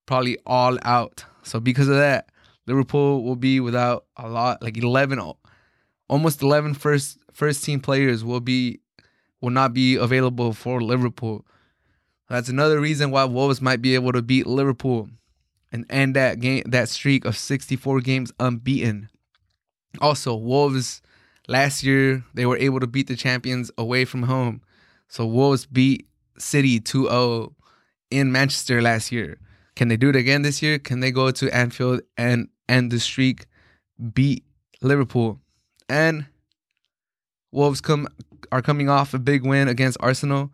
[0.05, 1.25] probably all out.
[1.41, 2.29] So because of that,
[2.67, 5.19] Liverpool will be without a lot, like 11,
[6.07, 8.79] almost 11 first, first team players will be
[9.41, 11.43] will not be available for Liverpool.
[12.31, 15.09] That's another reason why Wolves might be able to beat Liverpool
[15.69, 19.09] and end that game that streak of 64 games unbeaten.
[19.99, 21.01] Also, Wolves
[21.49, 24.61] last year they were able to beat the champions away from home.
[25.09, 27.53] So Wolves beat City 2-0
[28.09, 29.37] in Manchester last year.
[29.75, 30.79] Can they do it again this year?
[30.79, 33.45] Can they go to Anfield and end the streak,
[34.13, 34.45] beat
[34.81, 35.41] Liverpool?
[35.89, 36.27] And
[37.51, 38.07] Wolves come
[38.53, 40.53] are coming off a big win against Arsenal.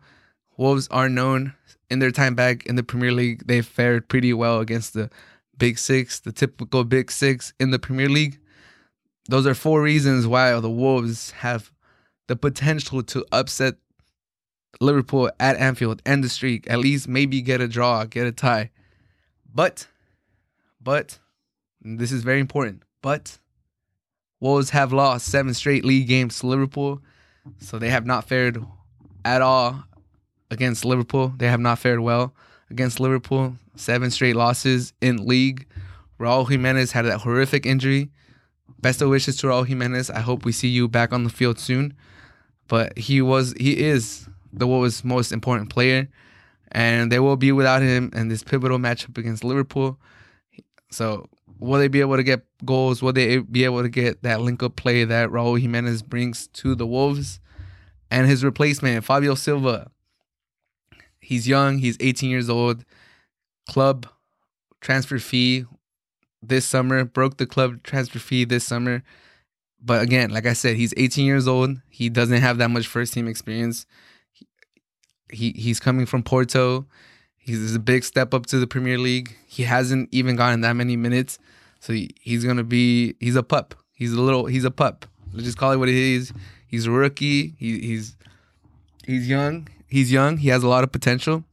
[0.58, 1.54] Wolves are known
[1.88, 5.08] in their time back in the Premier League, they fared pretty well against the
[5.56, 8.38] Big Six, the typical Big Six in the Premier League.
[9.28, 11.72] Those are four reasons why the Wolves have
[12.26, 13.76] the potential to upset
[14.80, 18.70] Liverpool at Anfield, end the streak, at least maybe get a draw, get a tie.
[19.52, 19.86] But,
[20.80, 21.18] but,
[21.80, 23.38] this is very important, but
[24.40, 27.00] Wolves have lost seven straight league games to Liverpool,
[27.58, 28.64] so they have not fared
[29.24, 29.84] at all
[30.50, 31.32] against Liverpool.
[31.36, 32.34] They have not fared well
[32.70, 33.56] against Liverpool.
[33.76, 35.66] Seven straight losses in league.
[36.18, 38.10] Raul Jimenez had that horrific injury.
[38.80, 40.10] Best of wishes to Raul Jimenez.
[40.10, 41.94] I hope we see you back on the field soon.
[42.66, 46.08] But he was he is the world's most important player.
[46.70, 49.98] And they will be without him in this pivotal matchup against Liverpool.
[50.90, 53.02] So will they be able to get goals?
[53.02, 56.74] Will they be able to get that link up play that Raul Jimenez brings to
[56.74, 57.40] the Wolves?
[58.10, 59.90] And his replacement, Fabio Silva,
[61.28, 61.76] He's young.
[61.76, 62.86] He's 18 years old.
[63.68, 64.06] Club
[64.80, 65.66] transfer fee
[66.40, 69.02] this summer broke the club transfer fee this summer.
[69.78, 71.76] But again, like I said, he's 18 years old.
[71.90, 73.84] He doesn't have that much first team experience.
[74.32, 74.46] He,
[75.30, 76.86] he he's coming from Porto.
[77.36, 79.36] He's a big step up to the Premier League.
[79.46, 81.38] He hasn't even gotten that many minutes,
[81.78, 83.16] so he, he's gonna be.
[83.20, 83.74] He's a pup.
[83.92, 84.46] He's a little.
[84.46, 85.04] He's a pup.
[85.34, 86.32] Let's just call it what it is.
[86.68, 87.54] He's a rookie.
[87.58, 88.16] He, he's
[89.04, 90.36] he's young he's young.
[90.38, 91.44] He has a lot of potential,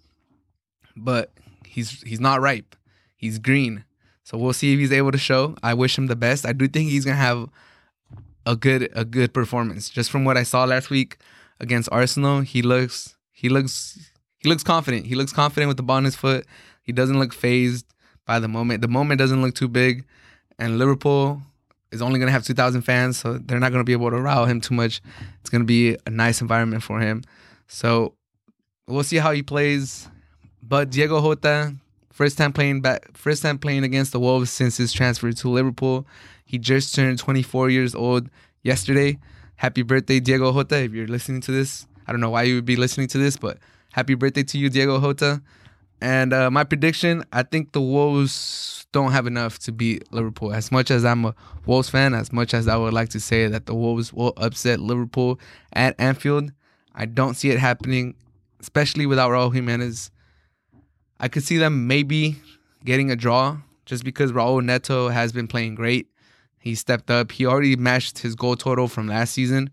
[0.96, 1.32] but
[1.66, 2.76] he's he's not ripe.
[3.16, 3.84] He's green.
[4.24, 5.56] So we'll see if he's able to show.
[5.64, 6.46] I wish him the best.
[6.46, 7.50] I do think he's gonna have
[8.46, 9.90] a good a good performance.
[9.90, 11.18] Just from what I saw last week
[11.60, 15.06] against Arsenal, he looks he looks he looks confident.
[15.08, 16.46] He looks confident with the ball in his foot.
[16.82, 17.86] He doesn't look phased
[18.26, 18.82] by the moment.
[18.82, 20.06] The moment doesn't look too big,
[20.60, 21.42] and Liverpool
[21.92, 24.46] is only gonna have two thousand fans, so they're not gonna be able to rile
[24.46, 25.02] him too much.
[25.42, 27.24] It's gonna be a nice environment for him.
[27.68, 28.16] So
[28.88, 30.08] We'll see how he plays.
[30.62, 31.76] But Diego Jota,
[32.12, 36.06] first time playing back, first time playing against the Wolves since his transfer to Liverpool.
[36.46, 38.30] He just turned 24 years old
[38.62, 39.18] yesterday.
[39.56, 40.84] Happy birthday, Diego Jota!
[40.84, 43.38] If you're listening to this, I don't know why you would be listening to this,
[43.38, 43.58] but
[43.94, 45.42] happy birthday to you, Diego Jota.
[46.00, 50.54] And uh, my prediction, I think the Wolves don't have enough to beat Liverpool.
[50.54, 53.48] As much as I'm a Wolves fan, as much as I would like to say
[53.48, 55.40] that the Wolves will upset Liverpool
[55.74, 56.52] at Anfield,
[56.94, 58.14] I don't see it happening,
[58.60, 60.12] especially without Raul Jimenez.
[61.20, 62.38] I could see them maybe
[62.84, 66.08] getting a draw just because Raul Neto has been playing great.
[66.60, 67.32] He stepped up.
[67.32, 69.70] He already matched his goal total from last season.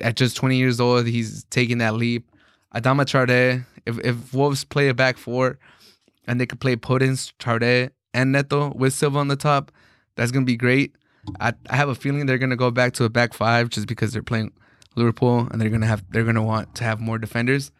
[0.00, 2.26] At just 20 years old, he's taking that leap.
[2.74, 5.58] Adama Traore, if, if Wolves play a back four
[6.26, 9.70] and they could play Podence, Traore, and Neto with Silva on the top,
[10.16, 10.96] that's going to be great.
[11.40, 13.86] I, I have a feeling they're going to go back to a back five just
[13.86, 14.52] because they're playing
[14.96, 17.70] Liverpool and they're to have they're to want to have more defenders.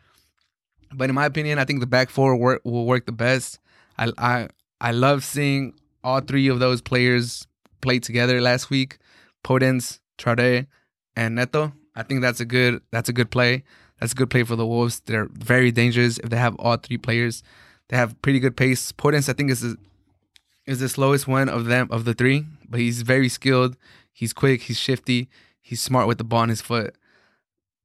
[0.94, 3.58] But in my opinion, I think the back four work, will work the best.
[3.98, 4.48] I I
[4.80, 7.46] I love seeing all three of those players
[7.80, 8.98] play together last week.
[9.44, 10.66] Podence, Traore,
[11.16, 11.72] and Neto.
[11.94, 13.64] I think that's a good that's a good play.
[14.02, 14.98] That's a good play for the Wolves.
[14.98, 17.44] They're very dangerous if they have all three players.
[17.88, 18.90] They have pretty good pace.
[18.90, 19.76] Podence, I think, is the,
[20.66, 23.76] is the slowest one of them of the three, but he's very skilled.
[24.12, 24.62] He's quick.
[24.62, 25.28] He's shifty.
[25.60, 26.96] He's smart with the ball on his foot.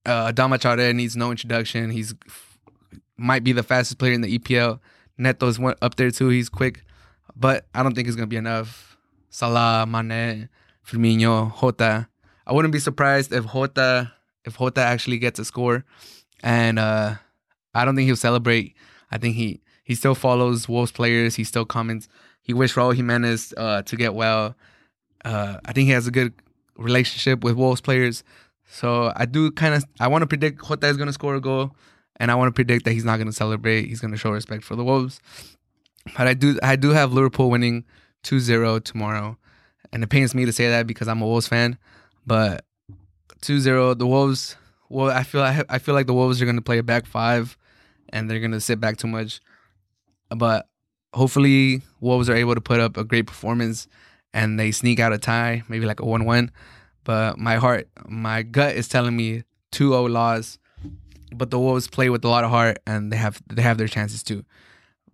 [0.08, 1.92] Uh, Adama Traore needs no introduction.
[1.92, 2.16] He's
[3.18, 4.80] might be the fastest player in the EPL.
[5.20, 6.30] Neto's one up there too.
[6.30, 6.84] He's quick,
[7.36, 8.98] but I don't think it's gonna be enough.
[9.30, 10.50] Salah, Mane,
[10.86, 12.08] Firmino, Jota.
[12.46, 14.14] I wouldn't be surprised if Jota
[14.46, 15.84] if Jota actually gets a score,
[16.42, 17.16] and uh,
[17.74, 18.76] I don't think he'll celebrate.
[19.12, 21.36] I think he he still follows Wolves players.
[21.36, 22.08] He still comments.
[22.42, 24.56] He wished Raul Jimenez uh, to get well.
[25.26, 26.34] Uh, I think he has a good
[26.78, 28.24] relationship with Wolves players.
[28.68, 31.42] So I do kind of I want to predict Jota is going to score a
[31.42, 31.76] goal,
[32.18, 33.88] and I want to predict that he's not going to celebrate.
[33.88, 35.20] He's going to show respect for the Wolves.
[36.18, 37.86] But I do I do have Liverpool winning
[38.24, 39.38] 2-0 tomorrow,
[39.92, 41.78] and it pains me to say that because I'm a Wolves fan.
[42.26, 42.66] But
[43.42, 44.56] 2-0, the Wolves.
[44.90, 47.06] Well, I feel I, I feel like the Wolves are going to play a back
[47.06, 47.58] five,
[48.10, 49.42] and they're going to sit back too much.
[50.30, 50.68] But
[51.14, 53.88] hopefully, Wolves are able to put up a great performance,
[54.34, 56.52] and they sneak out a tie, maybe like a one-one.
[57.08, 60.60] But my heart, my gut is telling me 2-0 loss.
[61.34, 63.88] But the Wolves play with a lot of heart, and they have they have their
[63.88, 64.44] chances too.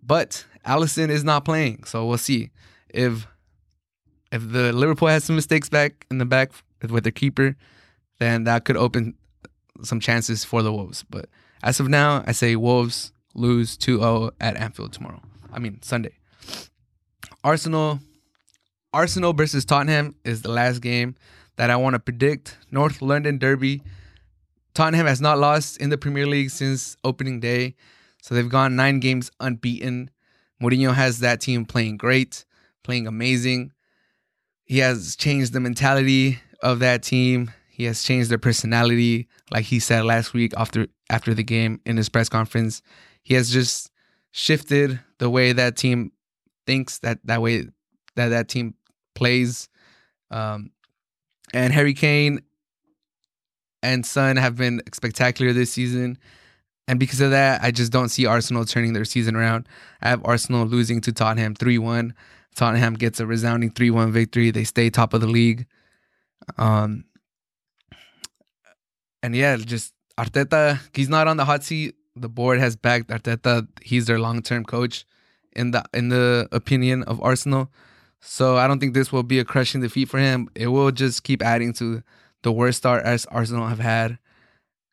[0.02, 2.50] But Alisson is not playing, so we'll see
[2.88, 3.28] if
[4.32, 6.50] if the Liverpool has some mistakes back in the back
[6.82, 7.56] with their keeper
[8.18, 9.14] then that could open
[9.82, 11.04] some chances for the Wolves.
[11.08, 11.26] But
[11.62, 15.20] as of now, I say Wolves lose 2-0 at Anfield tomorrow.
[15.52, 16.16] I mean Sunday.
[17.42, 18.00] Arsenal
[18.92, 21.16] Arsenal versus Tottenham is the last game
[21.56, 22.56] that I want to predict.
[22.70, 23.82] North London Derby.
[24.74, 27.74] Tottenham has not lost in the Premier League since opening day.
[28.22, 30.10] So they've gone 9 games unbeaten.
[30.60, 32.44] Mourinho has that team playing great,
[32.82, 33.72] playing amazing.
[34.64, 37.52] He has changed the mentality of that team.
[37.68, 41.96] He has changed their personality, like he said last week after after the game in
[41.96, 42.82] his press conference.
[43.22, 43.90] He has just
[44.30, 46.12] shifted the way that team
[46.66, 47.66] thinks, that that way
[48.16, 48.74] that that team
[49.14, 49.68] plays.
[50.30, 50.70] Um,
[51.52, 52.40] and Harry Kane
[53.82, 56.18] and Son have been spectacular this season.
[56.86, 59.68] And because of that, I just don't see Arsenal turning their season around.
[60.02, 62.14] I have Arsenal losing to Tottenham 3 1.
[62.54, 64.50] Tottenham gets a resounding 3 1 victory.
[64.50, 65.66] They stay top of the league.
[66.58, 67.04] Um,
[69.22, 71.94] and yeah, just Arteta, he's not on the hot seat.
[72.16, 73.66] The board has backed Arteta.
[73.82, 75.04] He's their long term coach
[75.54, 77.70] in the in the opinion of Arsenal.
[78.26, 80.48] So I don't think this will be a crushing defeat for him.
[80.54, 82.02] It will just keep adding to
[82.42, 84.18] the worst start as Arsenal have had.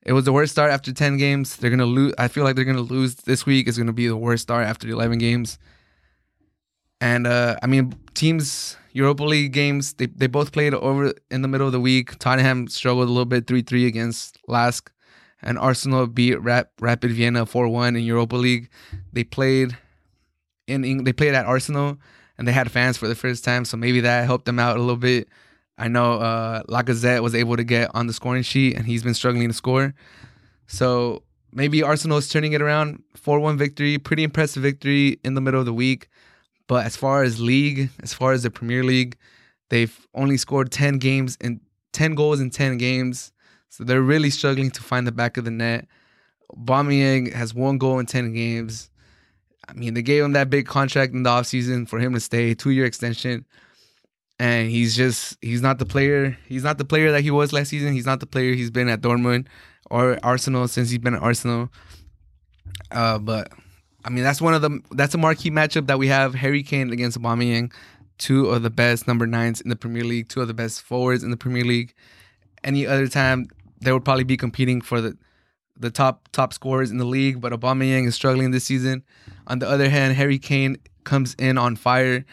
[0.03, 1.55] It was the worst start after 10 games.
[1.55, 2.13] They're going to lose.
[2.17, 3.67] I feel like they're going to lose this week.
[3.67, 5.59] It's going to be the worst start after 11 games.
[6.99, 11.47] And uh, I mean, teams Europa League games, they, they both played over in the
[11.47, 12.19] middle of the week.
[12.19, 14.91] Tottenham struggled a little bit 3 3 against LASK,
[15.41, 18.69] and Arsenal beat Rap, Rapid Vienna 4 1 in Europa League.
[19.13, 19.77] They played
[20.67, 21.97] in they played at Arsenal
[22.41, 24.79] and they had fans for the first time, so maybe that helped them out a
[24.79, 25.29] little bit.
[25.77, 29.13] I know uh, Lacazette was able to get on the scoring sheet and he's been
[29.13, 29.93] struggling to score.
[30.65, 31.21] So
[31.53, 33.03] maybe Arsenal is turning it around.
[33.15, 36.09] 4 1 victory, pretty impressive victory in the middle of the week.
[36.65, 39.17] But as far as league, as far as the Premier League,
[39.69, 41.59] they've only scored 10 games and
[41.93, 43.31] 10 goals in 10 games.
[43.69, 45.87] So they're really struggling to find the back of the net.
[46.57, 48.89] Aubameyang has one goal in 10 games.
[49.67, 52.53] I mean, they gave him that big contract in the offseason for him to stay,
[52.53, 53.45] two-year extension.
[54.39, 56.37] And he's just he's not the player.
[56.47, 57.93] He's not the player that he was last season.
[57.93, 59.45] He's not the player he's been at Dortmund
[59.91, 61.69] or Arsenal since he's been at Arsenal.
[62.89, 63.51] Uh, but
[64.03, 66.33] I mean, that's one of the that's a marquee matchup that we have.
[66.33, 67.71] Harry Kane against Aubameyang,
[68.17, 71.23] two of the best number nines in the Premier League, two of the best forwards
[71.23, 71.93] in the Premier League.
[72.63, 73.47] Any other time,
[73.79, 75.17] they would probably be competing for the
[75.81, 79.03] the top top scorers in the league, but Aubameyang is struggling this season.
[79.47, 82.23] On the other hand, Harry Kane comes in on fire.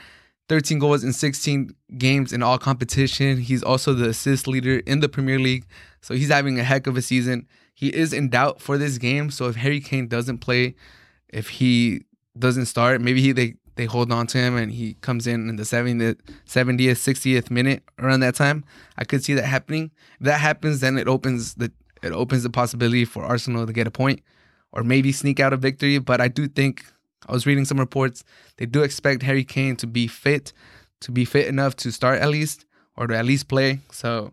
[0.49, 3.39] 13 goals in 16 games in all competition.
[3.39, 5.67] He's also the assist leader in the Premier League.
[6.01, 7.47] So he's having a heck of a season.
[7.75, 9.31] He is in doubt for this game.
[9.31, 10.75] So if Harry Kane doesn't play,
[11.29, 12.05] if he
[12.39, 15.57] doesn't start, maybe he they, they hold on to him and he comes in in
[15.57, 18.65] the 70th, 70th, 60th minute around that time.
[18.97, 19.91] I could see that happening.
[20.19, 21.71] If that happens, then it opens the
[22.03, 24.21] it opens the possibility for Arsenal to get a point
[24.73, 25.99] or maybe sneak out a victory.
[25.99, 26.85] But I do think
[27.27, 28.25] I was reading some reports.
[28.57, 30.53] They do expect Harry Kane to be fit,
[31.01, 32.65] to be fit enough to start at least,
[32.97, 33.81] or to at least play.
[33.91, 34.33] So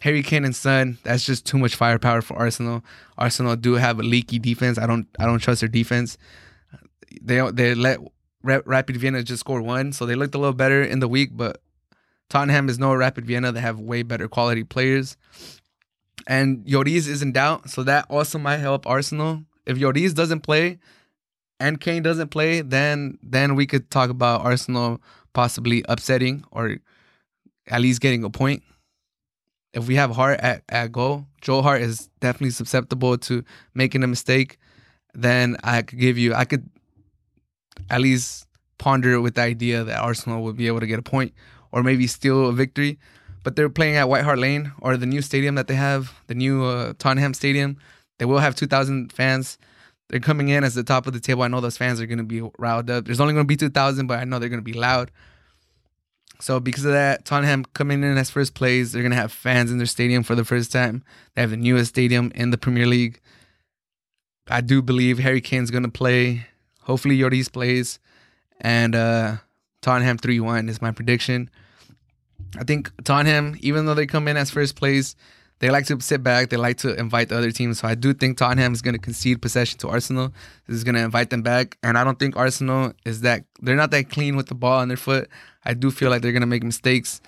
[0.00, 2.82] Harry Kane and Son, that's just too much firepower for Arsenal.
[3.16, 4.78] Arsenal do have a leaky defense.
[4.78, 6.18] I don't I don't trust their defense.
[7.20, 8.00] They they let
[8.42, 11.62] Rapid Vienna just score one, so they looked a little better in the week, but
[12.28, 13.52] Tottenham is no Rapid Vienna.
[13.52, 15.16] They have way better quality players.
[16.26, 19.42] And Lloris is in doubt, so that also might help Arsenal.
[19.66, 20.78] If Lloris doesn't play,
[21.62, 25.00] and Kane doesn't play, then then we could talk about Arsenal
[25.32, 26.78] possibly upsetting or
[27.68, 28.64] at least getting a point.
[29.72, 33.44] If we have Hart at, at goal, Joe Hart is definitely susceptible to
[33.74, 34.58] making a mistake.
[35.14, 36.68] Then I could give you, I could
[37.88, 38.46] at least
[38.78, 41.32] ponder with the idea that Arsenal would be able to get a point
[41.70, 42.98] or maybe steal a victory.
[43.42, 46.34] But they're playing at White Hart Lane or the new stadium that they have, the
[46.34, 47.76] new uh, Tottenham Stadium.
[48.18, 49.58] They will have 2,000 fans
[50.12, 51.42] they're coming in as the top of the table.
[51.42, 53.06] I know those fans are going to be riled up.
[53.06, 55.10] There's only going to be 2,000, but I know they're going to be loud.
[56.38, 59.72] So because of that, Tottenham coming in as first place, they're going to have fans
[59.72, 61.02] in their stadium for the first time.
[61.34, 63.20] They have the newest stadium in the Premier League.
[64.48, 66.46] I do believe Harry Kane's going to play.
[66.82, 67.98] Hopefully, Lloris plays.
[68.60, 69.36] And uh,
[69.80, 71.48] Tottenham 3 1 is my prediction.
[72.58, 75.16] I think Tottenham, even though they come in as first place,
[75.60, 76.50] they like to sit back.
[76.50, 77.78] They like to invite the other teams.
[77.78, 80.32] So I do think Tottenham is going to concede possession to Arsenal.
[80.66, 81.78] This is going to invite them back.
[81.82, 84.88] And I don't think Arsenal is that, they're not that clean with the ball on
[84.88, 85.28] their foot.
[85.64, 87.20] I do feel like they're going to make mistakes.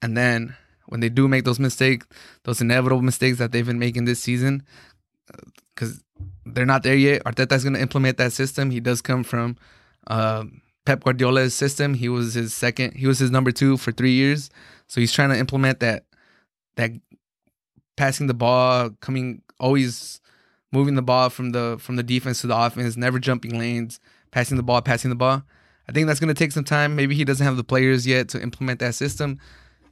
[0.00, 0.56] And then
[0.86, 2.06] when they do make those mistakes,
[2.44, 4.62] those inevitable mistakes that they've been making this season,
[5.74, 7.22] because uh, they're not there yet.
[7.24, 8.70] Arteta's going to implement that system.
[8.70, 9.56] He does come from
[10.06, 10.44] uh,
[10.84, 11.94] Pep Guardiola's system.
[11.94, 14.50] He was his second, he was his number two for three years.
[14.86, 16.04] So he's trying to implement that
[16.76, 16.90] that
[17.96, 20.20] passing the ball, coming always
[20.72, 24.56] moving the ball from the from the defense to the offense, never jumping lanes, passing
[24.56, 25.42] the ball, passing the ball.
[25.88, 26.96] I think that's going to take some time.
[26.96, 29.38] Maybe he doesn't have the players yet to implement that system.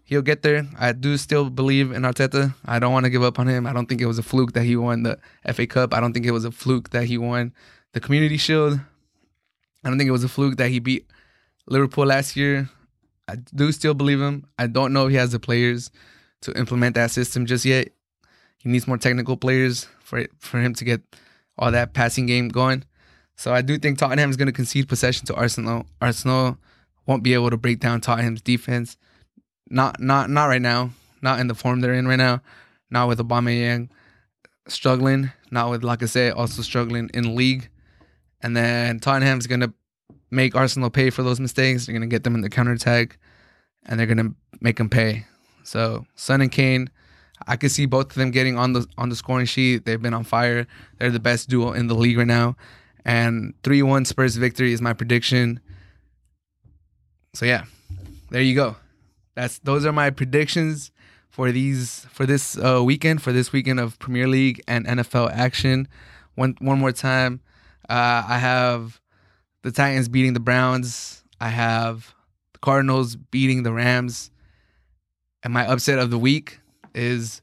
[0.05, 0.67] He'll get there.
[0.79, 2.55] I do still believe in Arteta.
[2.65, 3.67] I don't want to give up on him.
[3.67, 5.19] I don't think it was a fluke that he won the
[5.53, 5.95] FA Cup.
[5.95, 7.53] I don't think it was a fluke that he won
[7.93, 8.81] the Community Shield.
[9.85, 11.07] I don't think it was a fluke that he beat
[11.67, 12.69] Liverpool last year.
[13.29, 14.47] I do still believe him.
[14.59, 15.91] I don't know if he has the players
[16.43, 17.89] to implement that system just yet.
[18.59, 21.01] He needs more technical players for it, for him to get
[21.57, 22.85] all that passing game going.
[23.37, 25.87] So I do think Tottenham is going to concede possession to Arsenal.
[26.03, 26.59] Arsenal
[27.07, 28.99] won't be able to break down Tottenham's defense.
[29.71, 30.91] Not not not right now.
[31.23, 32.43] Not in the form they're in right now.
[32.91, 33.89] Not with Aubameyang
[34.69, 35.33] struggling.
[35.51, 37.70] Not with Lacazette also struggling in league.
[38.43, 39.73] And then Tottenham's going to
[40.31, 41.87] make Arsenal pay for those mistakes.
[41.87, 43.19] They're going to get them in the counter attack,
[43.85, 45.27] and they're going to make them pay.
[45.63, 46.91] So Son and Kane,
[47.47, 49.85] I could see both of them getting on the on the scoring sheet.
[49.85, 50.67] They've been on fire.
[50.99, 52.57] They're the best duo in the league right now.
[53.05, 55.61] And three one Spurs victory is my prediction.
[57.35, 57.65] So yeah,
[58.31, 58.77] there you go.
[59.35, 60.91] That's those are my predictions
[61.29, 65.89] for these for this uh, weekend for this weekend of Premier League and NFL action.
[66.35, 67.41] One one more time,
[67.91, 69.01] uh, I have
[69.63, 71.25] the Titans beating the Browns.
[71.41, 72.15] I have
[72.53, 74.31] the Cardinals beating the Rams.
[75.43, 76.61] And my upset of the week
[76.95, 77.43] is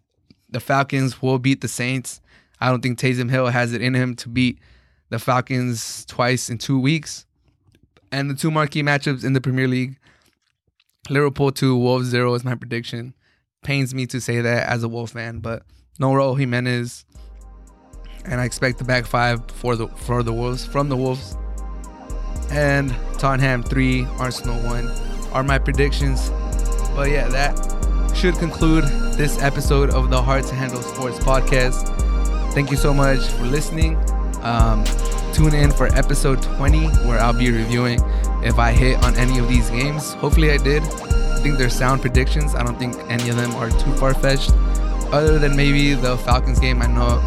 [0.50, 2.22] the Falcons will beat the Saints.
[2.60, 4.60] I don't think Taysom Hill has it in him to beat
[5.10, 7.26] the Falcons twice in two weeks.
[8.12, 9.98] And the two marquee matchups in the Premier League
[11.10, 13.14] Liverpool 2, Wolves 0 is my prediction.
[13.64, 15.64] Pains me to say that as a Wolf fan, but
[16.00, 17.06] no Raul Jimenez.
[18.28, 21.38] And I expect the back five for the for the Wolves from the Wolves.
[22.52, 24.88] And Tottenham 3, Arsenal 1
[25.34, 26.30] are my predictions.
[26.96, 27.56] But yeah, that
[28.16, 31.94] should conclude this episode of the Hard to Handle Sports podcast.
[32.54, 33.98] Thank you so much for listening.
[34.42, 34.84] Um,
[35.34, 38.00] tune in for episode 20, where I'll be reviewing
[38.44, 40.14] if I hit on any of these games.
[40.14, 40.84] Hopefully, I did.
[40.84, 42.56] I think they're sound predictions.
[42.56, 44.52] I don't think any of them are too far fetched.
[45.12, 47.22] Other than maybe the Falcons game, I know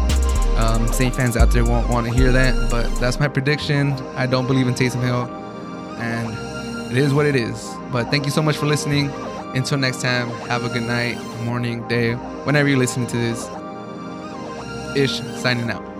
[0.57, 3.93] um, Saint fans out there won't want to hear that, but that's my prediction.
[4.15, 5.23] I don't believe in Taysom Hill,
[5.97, 7.69] and it is what it is.
[7.91, 9.09] But thank you so much for listening.
[9.55, 13.49] Until next time, have a good night, morning, day, whenever you're listening to this.
[14.95, 15.90] Ish signing out.